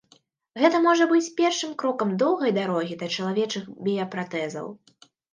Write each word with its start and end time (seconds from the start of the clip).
Гэта 0.61 0.77
можа 0.85 1.05
быць 1.09 1.33
першым 1.41 1.75
крокам 1.83 2.13
доўгай 2.23 2.53
дарогі 2.59 2.95
да 3.01 3.09
чалавечых 3.17 3.67
біяпратэзаў. 3.89 4.65